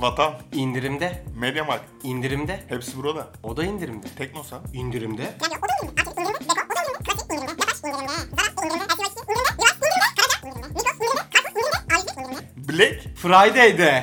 [0.00, 1.24] Vatan, İndirimde.
[1.36, 2.60] Mediamarkt, İndirimde.
[2.68, 3.26] hepsi burada.
[3.42, 4.06] O da indirimde.
[4.18, 4.60] Teknosa.
[4.72, 5.22] İndirimde.
[5.22, 6.00] Yani o da indirimde.
[6.00, 6.38] Artık indirimde.
[6.40, 7.04] Beko o da indirimde.
[7.04, 7.52] Klasik indirimde.
[7.60, 8.12] Yavaş indirimde.
[8.36, 8.84] Zarat indirimde.
[8.84, 9.50] Elsivaççı indirimde.
[9.60, 10.06] Livas indirimde.
[10.16, 10.68] Karaca indirimde.
[10.68, 11.22] Migros indirimde.
[11.34, 11.94] Carrefour indirimde.
[11.94, 12.68] A101 indirimde.
[12.68, 14.02] Black, Friday'de.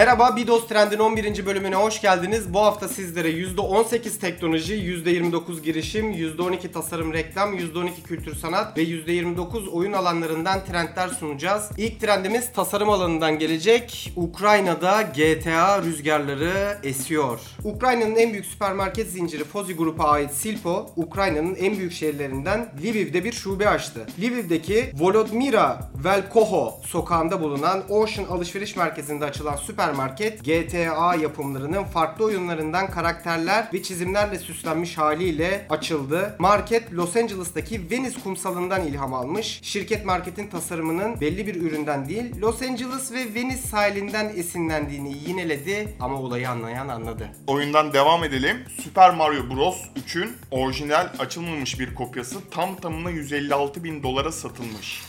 [0.00, 1.46] Merhaba, Bidos Trend'in 11.
[1.46, 2.54] bölümüne hoş geldiniz.
[2.54, 9.68] Bu hafta sizlere %18 teknoloji, %29 girişim, %12 tasarım reklam, %12 kültür sanat ve %29
[9.68, 11.70] oyun alanlarından trendler sunacağız.
[11.76, 14.12] İlk trendimiz tasarım alanından gelecek.
[14.16, 17.40] Ukrayna'da GTA rüzgarları esiyor.
[17.64, 23.32] Ukrayna'nın en büyük süpermarket zinciri Fozi Group'a ait Silpo, Ukrayna'nın en büyük şehirlerinden Lviv'de bir
[23.32, 24.06] şube açtı.
[24.20, 29.56] Lviv'deki Volodmira Velkoho sokağında bulunan Ocean alışveriş merkezinde açılan
[29.90, 36.36] süpermarket GTA yapımlarının farklı oyunlarından karakterler ve çizimlerle süslenmiş haliyle açıldı.
[36.38, 39.60] Market Los Angeles'taki Venice kumsalından ilham almış.
[39.62, 46.20] Şirket marketin tasarımının belli bir üründen değil, Los Angeles ve Venice sahilinden esinlendiğini yineledi ama
[46.20, 47.28] olayı anlayan anladı.
[47.46, 48.56] oyundan devam edelim.
[48.82, 49.76] Super Mario Bros.
[50.06, 55.02] 3'ün orijinal açılmamış bir kopyası tam tamına 156 bin dolara satılmış.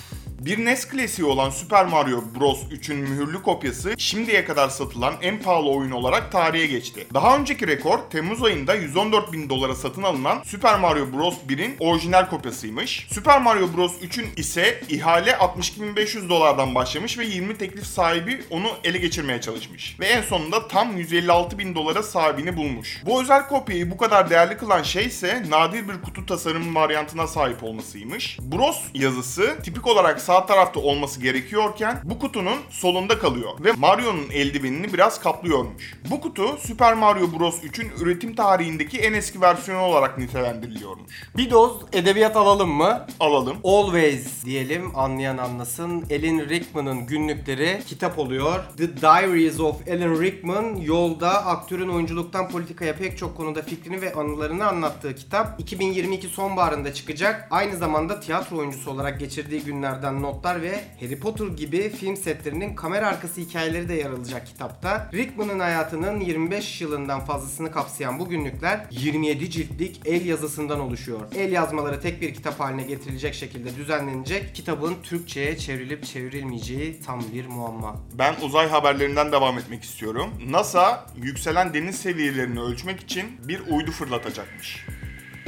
[0.46, 2.64] Bir NES klasiği olan Super Mario Bros.
[2.64, 7.08] 3'ün mühürlü kopyası şimdiye kadar satılan en pahalı oyun olarak tarihe geçti.
[7.14, 11.36] Daha önceki rekor Temmuz ayında 114 bin dolara satın alınan Super Mario Bros.
[11.50, 13.08] 1'in orijinal kopyasıymış.
[13.12, 14.02] Super Mario Bros.
[14.02, 20.00] 3'ün ise ihale 62.500 dolardan başlamış ve 20 teklif sahibi onu ele geçirmeye çalışmış.
[20.00, 23.02] Ve en sonunda tam 156 bin dolara sahibini bulmuş.
[23.06, 27.64] Bu özel kopyayı bu kadar değerli kılan şey ise nadir bir kutu tasarım varyantına sahip
[27.64, 28.38] olmasıymış.
[28.42, 34.94] Bros yazısı tipik olarak sağ tarafta olması gerekiyorken bu kutunun solunda kalıyor ve Mario'nun eldivenini
[34.94, 35.94] biraz kaplıyormuş.
[36.10, 37.64] Bu kutu Super Mario Bros.
[37.64, 41.12] 3'ün üretim tarihindeki en eski versiyonu olarak nitelendiriliyormuş.
[41.38, 43.08] Bir doz edebiyat alalım mı?
[43.20, 43.58] Alalım.
[43.64, 45.90] Always diyelim anlayan anlasın.
[45.90, 48.60] Alan Rickman'ın günlükleri kitap oluyor.
[48.78, 54.68] The Diaries of Alan Rickman yolda aktörün oyunculuktan politikaya pek çok konuda fikrini ve anılarını
[54.68, 57.48] anlattığı kitap 2022 sonbaharında çıkacak.
[57.52, 63.08] Aynı zamanda tiyatro oyuncusu olarak geçirdiği günlerden notlar ve Harry Potter gibi film setlerinin kamera
[63.08, 65.10] arkası hikayeleri de yer alacak kitapta.
[65.14, 71.22] Rickman'ın hayatının 25 yılından fazlasını kapsayan bu günlükler 27 ciltlik el yazısından oluşuyor.
[71.36, 74.56] El yazmaları tek bir kitap haline getirilecek şekilde düzenlenecek.
[74.56, 77.96] Kitabın Türkçe'ye çevrilip çevrilmeyeceği tam bir muamma.
[78.14, 80.30] Ben uzay haberlerinden devam etmek istiyorum.
[80.50, 84.86] NASA yükselen deniz seviyelerini ölçmek için bir uydu fırlatacakmış.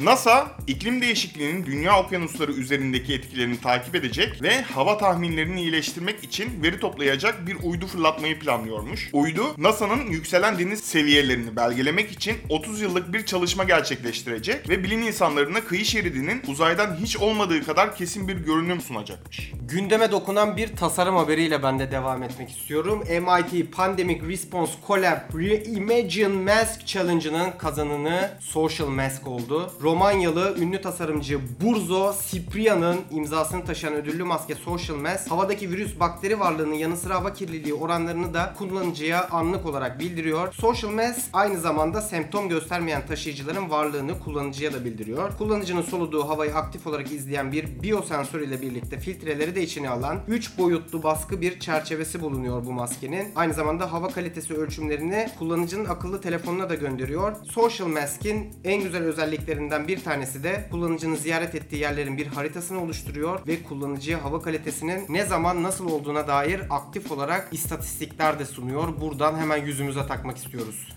[0.00, 6.80] NASA, iklim değişikliğinin dünya okyanusları üzerindeki etkilerini takip edecek ve hava tahminlerini iyileştirmek için veri
[6.80, 9.10] toplayacak bir uydu fırlatmayı planlıyormuş.
[9.12, 15.60] Uydu, NASA'nın yükselen deniz seviyelerini belgelemek için 30 yıllık bir çalışma gerçekleştirecek ve bilim insanlarına
[15.64, 19.52] kıyı şeridinin uzaydan hiç olmadığı kadar kesin bir görünüm sunacakmış.
[19.68, 23.04] Gündeme dokunan bir tasarım haberiyle ben de devam etmek istiyorum.
[23.08, 29.72] MIT Pandemic Response Collab Reimagine Mask Challenge'ının kazananı Social Mask oldu.
[29.84, 36.74] Romanyalı ünlü tasarımcı Burzo Ciprian'ın imzasını taşıyan ödüllü maske Social Mask, havadaki virüs bakteri varlığının
[36.74, 40.54] yanı sıra hava kirliliği oranlarını da kullanıcıya anlık olarak bildiriyor.
[40.54, 45.36] Social Mask aynı zamanda semptom göstermeyen taşıyıcıların varlığını kullanıcıya da bildiriyor.
[45.38, 50.58] Kullanıcının soluduğu havayı aktif olarak izleyen bir biyosensör ile birlikte filtreleri de içine alan 3
[50.58, 53.28] boyutlu baskı bir çerçevesi bulunuyor bu maskenin.
[53.36, 57.36] Aynı zamanda hava kalitesi ölçümlerini kullanıcının akıllı telefonuna da gönderiyor.
[57.50, 63.46] Social Mask'in en güzel özelliklerinden bir tanesi de kullanıcının ziyaret ettiği yerlerin bir haritasını oluşturuyor
[63.46, 69.00] ve kullanıcıya hava kalitesinin ne zaman nasıl olduğuna dair aktif olarak istatistikler de sunuyor.
[69.00, 70.88] Buradan hemen yüzümüze takmak istiyoruz.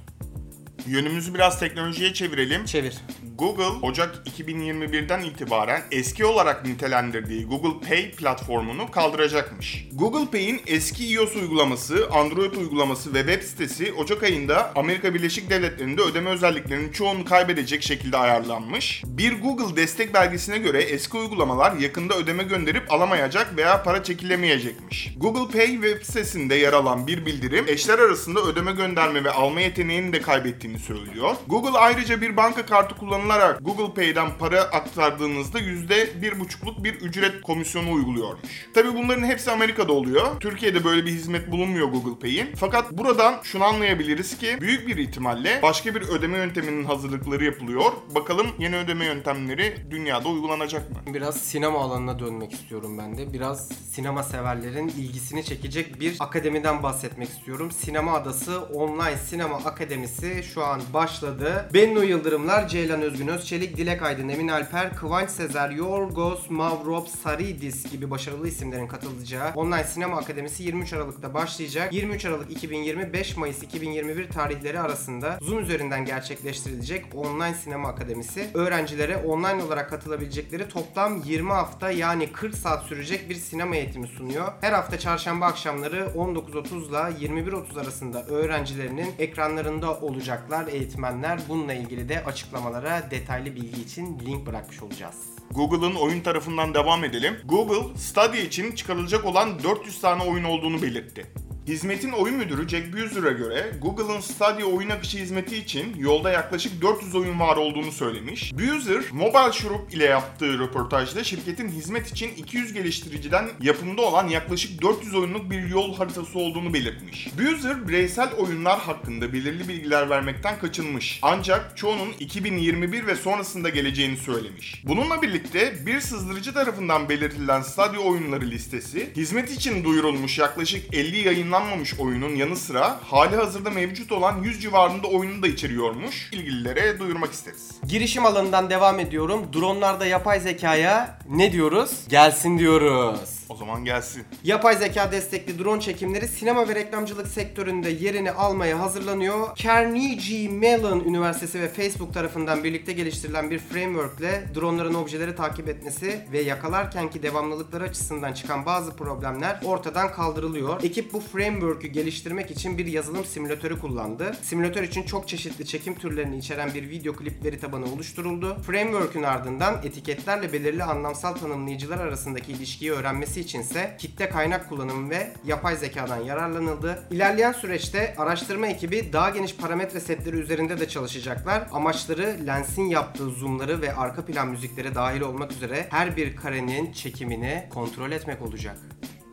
[0.87, 2.65] Yönümüzü biraz teknolojiye çevirelim.
[2.65, 2.97] Çevir.
[3.37, 9.87] Google Ocak 2021'den itibaren eski olarak nitelendirdiği Google Pay platformunu kaldıracakmış.
[9.93, 16.01] Google Pay'in eski iOS uygulaması, Android uygulaması ve web sitesi Ocak ayında Amerika Birleşik Devletleri'nde
[16.01, 19.03] ödeme özelliklerinin çoğunu kaybedecek şekilde ayarlanmış.
[19.05, 25.13] Bir Google destek belgesine göre eski uygulamalar yakında ödeme gönderip alamayacak veya para çekilemeyecekmiş.
[25.17, 30.13] Google Pay web sitesinde yer alan bir bildirim eşler arasında ödeme gönderme ve alma yeteneğini
[30.13, 31.35] de kaybettiğini söylüyor.
[31.47, 32.95] Google ayrıca bir banka kartı
[33.27, 38.69] kullanılarak Google Pay'den para aktardığınızda %1,5'luk bir ücret komisyonu uyguluyormuş.
[38.73, 40.39] Tabi bunların hepsi Amerika'da oluyor.
[40.39, 42.55] Türkiye'de böyle bir hizmet bulunmuyor Google Pay'in.
[42.55, 47.91] Fakat buradan şunu anlayabiliriz ki büyük bir ihtimalle başka bir ödeme yönteminin hazırlıkları yapılıyor.
[48.15, 51.13] Bakalım yeni ödeme yöntemleri dünyada uygulanacak mı?
[51.13, 53.33] Biraz sinema alanına dönmek istiyorum ben de.
[53.33, 57.71] Biraz sinema severlerin ilgisini çekecek bir akademiden bahsetmek istiyorum.
[57.71, 61.69] Sinema Adası Online Sinema Akademisi şu an başladı.
[61.73, 68.11] Bennu Yıldırımlar, Ceylan Özgür Özgün Özçelik, Dilek Aydın, Emin Alper, Kıvanç Sezer, Yorgos Mavropsaridis gibi
[68.11, 71.93] başarılı isimlerin katılacağı Online Sinema Akademisi 23 Aralık'ta başlayacak.
[71.93, 79.17] 23 Aralık 2020 5 Mayıs 2021 tarihleri arasında Zoom üzerinden gerçekleştirilecek Online Sinema Akademisi öğrencilere
[79.17, 84.51] online olarak katılabilecekleri toplam 20 hafta yani 40 saat sürecek bir sinema eğitimi sunuyor.
[84.61, 91.39] Her hafta çarşamba akşamları 19.30 ile 21.30 arasında öğrencilerinin ekranlarında olacaklar eğitmenler.
[91.49, 95.15] Bununla ilgili de açıklamalara detaylı bilgi için link bırakmış olacağız.
[95.51, 97.37] Google'ın oyun tarafından devam edelim.
[97.45, 101.25] Google, Stadia için çıkarılacak olan 400 tane oyun olduğunu belirtti.
[101.67, 107.15] Hizmetin oyun müdürü Jack Buser'a göre Google'ın Stadia oyun akışı hizmeti için yolda yaklaşık 400
[107.15, 108.53] oyun var olduğunu söylemiş.
[108.53, 115.15] Buser, Mobile Şurup ile yaptığı röportajda şirketin hizmet için 200 geliştiriciden yapımda olan yaklaşık 400
[115.15, 117.29] oyunluk bir yol haritası olduğunu belirtmiş.
[117.37, 121.19] Buser, bireysel oyunlar hakkında belirli bilgiler vermekten kaçınmış.
[121.21, 124.81] Ancak çoğunun 2021 ve sonrasında geleceğini söylemiş.
[124.83, 131.23] Bununla birlikte bir sızdırıcı tarafından belirtilen Stadia oyunları listesi, hizmet için duyurulmuş yaklaşık 50
[131.61, 136.29] yayınlanmış oyunun yanı sıra hali hazırda mevcut olan 100 civarında oyunu da içeriyormuş.
[136.31, 137.71] İlgililere duyurmak isteriz.
[137.87, 139.45] Girişim alanından devam ediyorum.
[139.53, 141.91] Dronlarda yapay zekaya ne diyoruz?
[142.09, 143.36] Gelsin diyoruz.
[143.49, 144.23] O zaman gelsin.
[144.43, 149.55] Yapay zeka destekli drone çekimleri sinema ve reklamcılık sektöründe yerini almaya hazırlanıyor.
[149.55, 156.19] Carnegie Mellon Üniversitesi ve Facebook tarafından birlikte geliştirilen bir framework ile dronların objeleri takip etmesi
[156.31, 160.83] ve yakalarkenki devamlılıkları açısından çıkan bazı problemler ortadan kaldırılıyor.
[160.83, 164.37] Ekip bu framework'ü geliştirmek için bir yazılım simülatörü kullandı.
[164.41, 168.57] Simülatör için çok çeşitli çekim türlerini içeren bir video klip veri tabanı oluşturuldu.
[168.67, 175.75] Framework'ün ardından etiketlerle belirli anlamsal tanımlayıcılar arasındaki ilişkiyi öğrenmesi içinse kitle kaynak kullanımı ve yapay
[175.75, 177.03] zekadan yararlanıldı.
[177.11, 181.67] İlerleyen süreçte araştırma ekibi daha geniş parametre setleri üzerinde de çalışacaklar.
[181.73, 187.69] Amaçları lensin yaptığı zoomları ve arka plan müzikleri dahil olmak üzere her bir karenin çekimini
[187.73, 188.77] kontrol etmek olacak.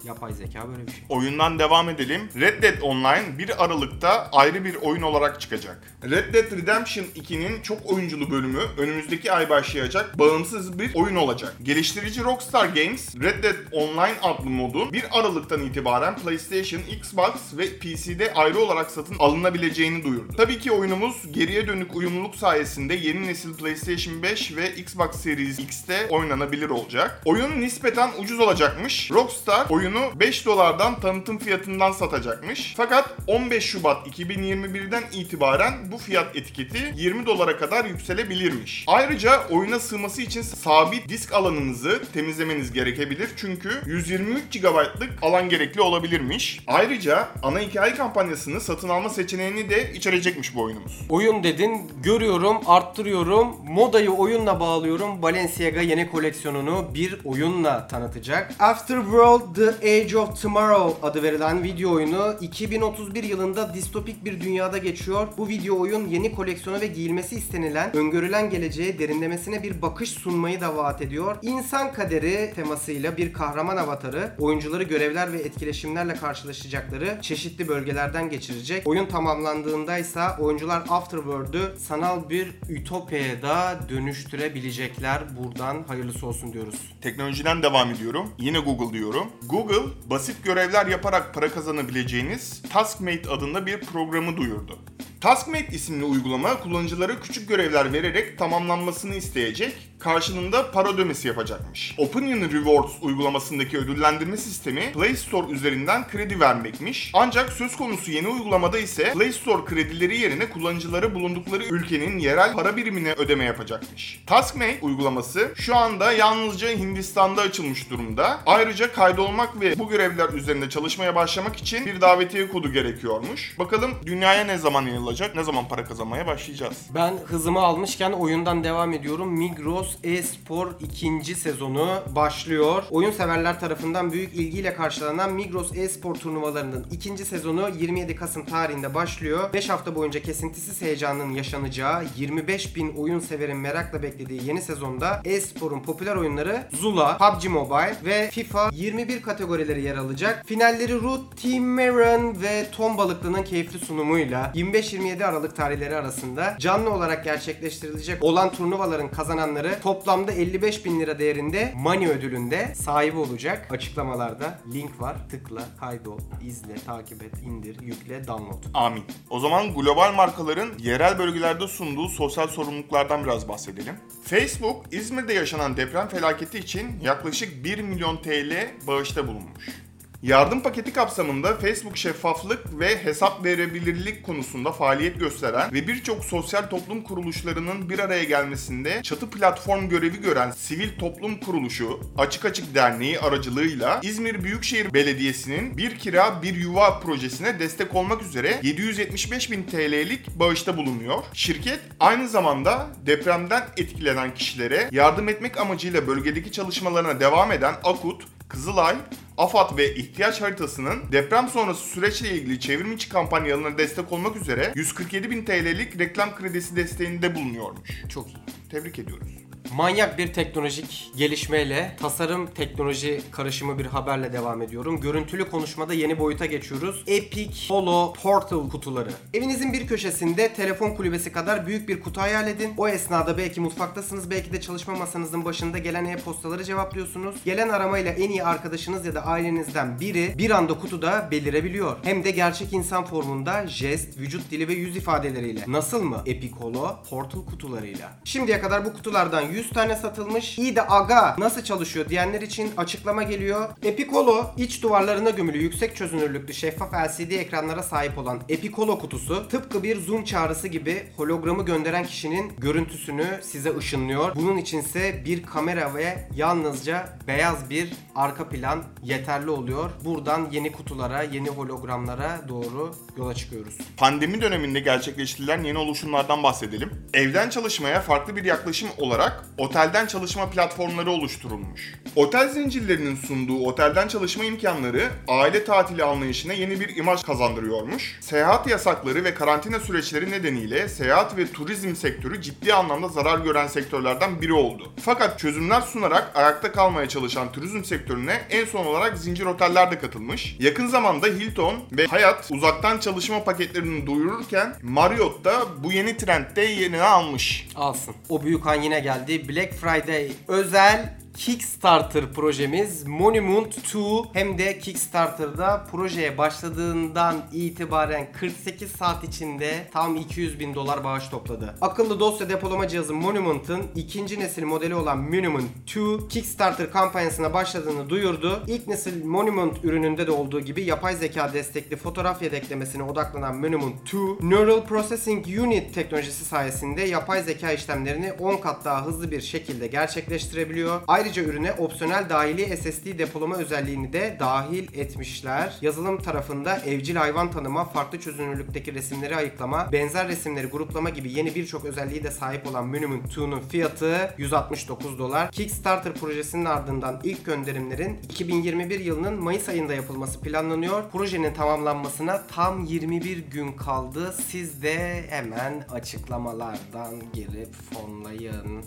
[0.07, 1.01] Yapay zeka böyle bir şey.
[1.09, 2.29] Oyundan devam edelim.
[2.41, 5.83] Red Dead Online 1 Aralık'ta ayrı bir oyun olarak çıkacak.
[6.11, 11.55] Red Dead Redemption 2'nin çok oyunculu bölümü önümüzdeki ay başlayacak bağımsız bir oyun olacak.
[11.63, 18.35] Geliştirici Rockstar Games Red Dead Online adlı modu 1 Aralık'tan itibaren PlayStation, Xbox ve PC'de
[18.35, 20.33] ayrı olarak satın alınabileceğini duyurdu.
[20.37, 26.07] Tabii ki oyunumuz geriye dönük uyumluluk sayesinde yeni nesil PlayStation 5 ve Xbox Series X'te
[26.11, 27.23] oynanabilir olacak.
[27.25, 29.11] Oyun nispeten ucuz olacakmış.
[29.11, 32.75] Rockstar oyunu 5 dolardan tanıtım fiyatından satacakmış.
[32.77, 38.85] Fakat 15 Şubat 2021'den itibaren bu fiyat etiketi 20 dolara kadar yükselebilirmiş.
[38.87, 46.61] Ayrıca oyuna sığması için sabit disk alanınızı temizlemeniz gerekebilir çünkü 123 GB'lık alan gerekli olabilirmiş.
[46.67, 51.01] Ayrıca ana hikaye kampanyasını satın alma seçeneğini de içerecekmiş bu oyunumuz.
[51.09, 55.23] Oyun dedin, görüyorum, arttırıyorum, modayı oyunla bağlıyorum.
[55.23, 58.55] Balenciaga yeni koleksiyonunu bir oyunla tanıtacak.
[58.59, 65.29] Afterworld The Age of Tomorrow adı verilen video oyunu 2031 yılında distopik bir dünyada geçiyor.
[65.39, 70.77] Bu video oyun yeni koleksiyonu ve giyilmesi istenilen, öngörülen geleceğe derinlemesine bir bakış sunmayı da
[70.77, 71.37] vaat ediyor.
[71.43, 78.87] İnsan kaderi temasıyla bir kahraman avatarı oyuncuları görevler ve etkileşimlerle karşılaşacakları çeşitli bölgelerden geçirecek.
[78.87, 85.23] Oyun tamamlandığında ise oyuncular Afterworld'ü sanal bir ütopyaya da dönüştürebilecekler.
[85.39, 86.75] Buradan hayırlısı olsun diyoruz.
[87.01, 88.31] Teknolojiden devam ediyorum.
[88.39, 89.27] Yine Google diyorum.
[89.47, 89.74] Google
[90.11, 94.79] basit görevler yaparak para kazanabileceğiniz Taskmate adında bir programı duyurdu.
[95.21, 101.95] Taskmate isimli uygulama kullanıcılara küçük görevler vererek tamamlanmasını isteyecek, karşılığında para ödemesi yapacakmış.
[101.99, 107.11] Opinion Rewards uygulamasındaki ödüllendirme sistemi Play Store üzerinden kredi vermekmiş.
[107.15, 112.77] Ancak söz konusu yeni uygulamada ise Play Store kredileri yerine kullanıcıları bulundukları ülkenin yerel para
[112.77, 114.23] birimine ödeme yapacakmış.
[114.27, 118.41] Taskmate uygulaması şu anda yalnızca Hindistan'da açılmış durumda.
[118.47, 123.59] Ayrıca kaydolmak ve bu görevler üzerinde çalışmaya başlamak için bir davetiye kodu gerekiyormuş.
[123.59, 126.77] Bakalım dünyaya ne zaman yayılacak, ne zaman para kazanmaya başlayacağız.
[126.95, 129.33] Ben hızımı almışken oyundan devam ediyorum.
[129.33, 132.83] Migros e-spor ikinci sezonu başlıyor.
[132.91, 139.53] Oyun severler tarafından büyük ilgiyle karşılanan Migros e-spor turnuvalarının ikinci sezonu 27 Kasım tarihinde başlıyor.
[139.53, 145.81] 5 hafta boyunca kesintisiz heyecanın yaşanacağı 25 bin oyun severin merakla beklediği yeni sezonda e-sporun
[145.81, 150.47] popüler oyunları Zula, PUBG Mobile ve FIFA 21 kategorileri yer alacak.
[150.47, 157.25] Finalleri Root, Team Maron ve Tom Balıklı'nın keyifli sunumuyla 25-27 Aralık tarihleri arasında canlı olarak
[157.25, 163.67] gerçekleştirilecek olan turnuvaların kazananları toplamda 55 bin lira değerinde money ödülünde sahibi olacak.
[163.71, 165.17] Açıklamalarda link var.
[165.31, 168.65] Tıkla, kaydol, izle, takip et, indir, yükle, download.
[168.75, 169.05] Amin.
[169.31, 173.95] O zaman global markaların yerel bölgelerde sunduğu sosyal sorumluluklardan biraz bahsedelim.
[174.25, 179.84] Facebook, İzmir'de yaşanan deprem felaketi için yaklaşık 1 milyon TL bağışta bulunmuş.
[180.25, 187.03] Yardım paketi kapsamında Facebook şeffaflık ve hesap verebilirlik konusunda faaliyet gösteren ve birçok sosyal toplum
[187.03, 194.01] kuruluşlarının bir araya gelmesinde çatı platform görevi gören Sivil Toplum Kuruluşu Açık Açık Derneği aracılığıyla
[194.03, 200.77] İzmir Büyükşehir Belediyesi'nin Bir Kira Bir Yuva projesine destek olmak üzere 775 bin TL'lik bağışta
[200.77, 201.23] bulunuyor.
[201.33, 208.97] Şirket aynı zamanda depremden etkilenen kişilere yardım etmek amacıyla bölgedeki çalışmalarına devam eden AKUT, Kızılay,
[209.39, 215.45] AFAD ve ihtiyaç haritasının deprem sonrası süreçle ilgili çevrimiçi kampanyalarına destek olmak üzere 147 bin
[215.45, 217.91] TL'lik reklam kredisi desteğinde bulunuyormuş.
[218.09, 218.37] Çok iyi.
[218.71, 219.44] Tebrik ediyoruz.
[219.73, 225.01] Manyak bir teknolojik gelişmeyle tasarım teknoloji karışımı bir haberle devam ediyorum.
[225.01, 227.05] Görüntülü konuşmada yeni boyuta geçiyoruz.
[227.07, 229.11] Epic Holo Portal kutuları.
[229.35, 232.75] Evinizin bir köşesinde telefon kulübesi kadar büyük bir kutu hayal edin.
[232.77, 237.37] O esnada belki mutfaktasınız, belki de çalışma masanızın başında gelen e-postaları cevaplıyorsunuz.
[237.45, 241.97] Gelen aramayla en iyi arkadaşınız ya da ailenizden biri bir anda kutuda belirebiliyor.
[242.03, 245.65] Hem de gerçek insan formunda jest, vücut dili ve yüz ifadeleriyle.
[245.67, 246.23] Nasıl mı?
[246.27, 248.13] Epic Holo Portal kutularıyla.
[248.25, 250.59] Şimdiye kadar bu kutulardan 100 tane satılmış.
[250.59, 253.69] İyi de aga nasıl çalışıyor diyenler için açıklama geliyor.
[253.83, 259.49] Epic Holo iç duvarlarına gömülü yüksek çözünürlüklü şeffaf LCD ekranlara sahip olan Epic Holo kutusu
[259.49, 264.37] tıpkı bir zoom çağrısı gibi hologramı gönderen kişinin görüntüsünü size ışınlıyor.
[264.37, 269.91] Bunun içinse bir kamera ve yalnızca beyaz bir arka plan yeterli oluyor.
[270.05, 273.75] Buradan yeni kutulara, yeni hologramlara doğru yola çıkıyoruz.
[273.97, 276.91] Pandemi döneminde gerçekleştirilen yeni oluşumlardan bahsedelim.
[277.15, 281.95] Evden çalışmaya farklı bir yaklaşım olarak otelden çalışma platformları oluşturulmuş.
[282.17, 288.19] Otel zincirlerinin sunduğu otelden çalışma imkanları aile tatili anlayışına yeni bir imaj kazandırıyormuş.
[288.21, 294.41] Seyahat yasakları ve karantina süreçleri nedeniyle seyahat ve turizm sektörü ciddi anlamda zarar gören sektörlerden
[294.41, 294.93] biri oldu.
[295.05, 300.57] Fakat çözümler sunarak ayakta kalmaya çalışan turizm sektörüne en son olarak zincir oteller de katılmış.
[300.59, 305.53] Yakın zamanda Hilton ve Hyatt uzaktan çalışma paketlerini duyururken Marriott da
[305.85, 307.69] bu yeni trendde yerini almış.
[307.75, 308.15] Alsın.
[308.29, 309.34] O büyük an yine geldi.
[309.39, 313.99] Black Friday özel Kickstarter projemiz Monument 2
[314.33, 321.75] hem de Kickstarter'da projeye başladığından itibaren 48 saat içinde tam 200 bin dolar bağış topladı.
[321.81, 328.63] Akıllı dosya depolama cihazı Monument'ın ikinci nesil modeli olan Monument 2 Kickstarter kampanyasına başladığını duyurdu.
[328.67, 334.17] İlk nesil Monument ürününde de olduğu gibi yapay zeka destekli fotoğraf yedeklemesine odaklanan Monument 2
[334.41, 341.01] Neural Processing Unit teknolojisi sayesinde yapay zeka işlemlerini 10 kat daha hızlı bir şekilde gerçekleştirebiliyor.
[341.09, 345.79] Ayrıca ürüne opsiyonel dahili SSD depolama özelliğini de dahil etmişler.
[345.83, 351.85] Yazılım tarafında evcil hayvan tanıma, farklı çözünürlükteki resimleri ayıklama, benzer resimleri gruplama gibi yeni birçok
[351.85, 355.51] özelliği de sahip olan Monument 2'nun fiyatı 169 dolar.
[355.51, 361.11] Kickstarter projesinin ardından ilk gönderimlerin 2021 yılının Mayıs ayında yapılması planlanıyor.
[361.11, 364.35] Projenin tamamlanmasına tam 21 gün kaldı.
[364.47, 368.85] Siz de hemen açıklamalardan girip fonlayın.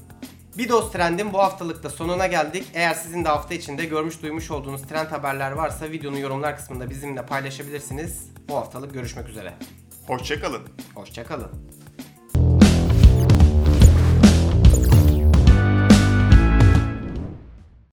[0.57, 2.65] Bidos Trend'in bu haftalıkta sonuna geldik.
[2.73, 7.25] Eğer sizin de hafta içinde görmüş duymuş olduğunuz trend haberler varsa videonun yorumlar kısmında bizimle
[7.25, 8.31] paylaşabilirsiniz.
[8.49, 9.53] Bu haftalık görüşmek üzere.
[10.07, 10.61] Hoşçakalın.
[10.95, 11.76] Hoşçakalın.